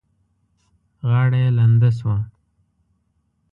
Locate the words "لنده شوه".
1.57-2.17